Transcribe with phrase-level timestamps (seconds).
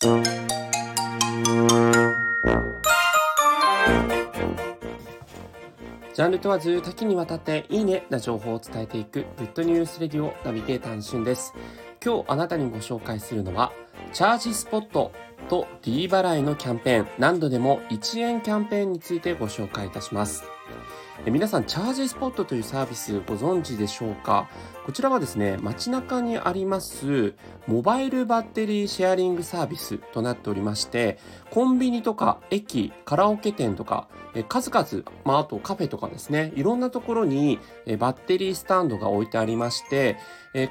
[0.00, 11.52] ジャンル問わず多岐にわたっていいねな情報を伝えていくグッドニュースレディオナビゲーターのしゅんです。
[12.02, 13.74] 今日あなたにご紹介するのは
[14.14, 15.12] チャージスポット
[15.50, 20.44] と D 払いのキャンペーン何度でも1円キャンペーンについてご紹介いたします。
[21.26, 24.48] え皆さんチャージスポットというサービスご存知でしょうか？
[24.86, 27.34] こちらはですね街中にあります
[27.66, 31.18] モバイルバッテリーシェアリングサービスとなっておりまして
[31.50, 34.08] コンビニとか駅カラオケ店とか
[34.48, 37.58] 数々、まあ、あとカフェとかですねいろんなところに
[37.98, 40.16] バッテリースタンドが置いてありまして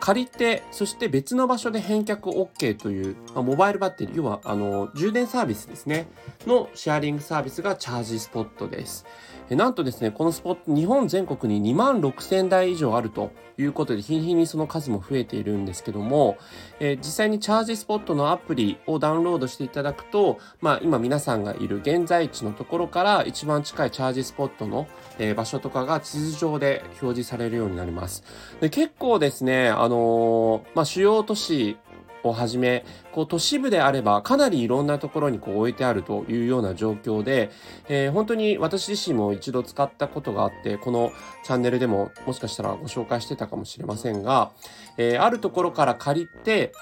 [0.00, 6.08] 借りてそして別の場所で返却 OK という、まあ、モバイルバッテリー要はあの充電サービスですね
[6.46, 9.06] のシェアリングサービスがチャージスポットです。
[9.50, 16.36] なんとですね、このスポット、日本全国に2万6000台以上あるということで、日に日にその数も増えているんですけども、
[16.80, 24.86] 実際にチャージスポットのアプリをダウンロードしていただくと、まあ今皆さんがいる現在地のところから一番番近いチャージスポットの、
[25.18, 28.22] えー、場所とかが地図上で表示されるようになります。
[28.60, 31.76] で結構ですね、あのー、まあ主要都市
[32.24, 37.50] をはじめ、こう都市部であればかなりいろんなところにこう置いてあるというような状況で、
[37.88, 41.12] えー、本当に私自身も一度使ったことがあって、この
[41.44, 44.50] チャンネルでももしかしたらご紹介してたかもしれませんが、
[44.96, 46.72] えー、あるところから借りて、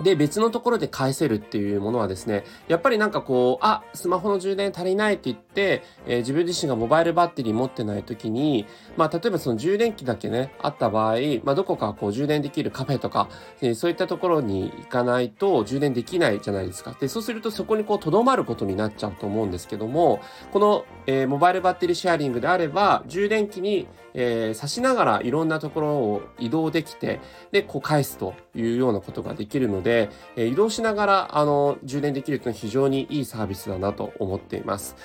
[0.00, 13.28] で、別のところで返せるっていうものはですね、やっぱりなんかこう、あ、スマホの充電足りないって言って、えー、自分自身がモバイルバッテリー持ってない時に、まあ、例えばその充電器だけね、あった場合、まあ、どこかこう充電できるカフェとか、
[13.60, 16.96] えー、そういったところに行かないと充電できないじゃないですか。
[16.98, 20.20] で、そうするとそこにこう、とどまることになっちゃうと思うんですけども、
[20.52, 27.20] この、えー、モバイルバッテリーシェアリングであれば、充電器に、えー、差しながらいろんなところを移動できて、
[27.52, 34.96] で、こう返すというようなことができるので、えー、移動しながら、あの、充電できるというのは非常にいいサービスだなと思っています。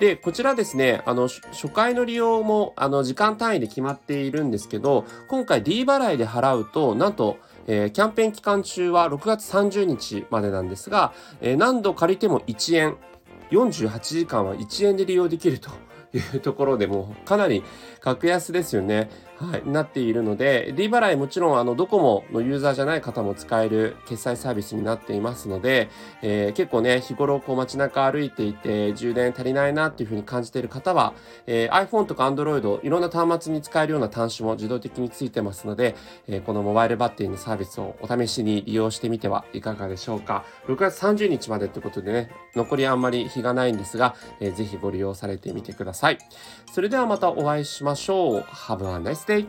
[0.00, 7.36] で、こちらですね、あの、初回の利用も、あの、時間単位で決まっているんですけど、今回 D 払いで払うと、なんと、
[7.66, 12.96] えー、キャンペーン期間中は6月30日までなんですが、えー、何度借りても1円、
[13.50, 15.70] 48時間は1円で利用できると
[16.14, 17.64] というところでもかなり
[18.00, 19.10] 格安ですよね。
[19.36, 25.90] はい、なっているので、D 払いもちろんあのドコモのユーザーじゃない方も使える決済サービスになっていますので、
[26.22, 31.14] えー、結構ね、日頃こう街中歩いていて充電足りないなっていうふうに感じている方は、
[31.46, 35.96] えー、iPhone とか Android いろんな端末に使えるような端子も自動的についてますので、
[36.28, 40.44] えー、このモバイルバッテリーのサービスをお試しに利用してみてはいかがでしょうか。
[40.68, 46.18] 6月30日までってことでね、残りあんまり日がないんですが、えー、ぜひご利用されてみてくださいさい。
[46.70, 48.40] それではまたお会いしましょう。
[48.40, 49.46] Have a nice day!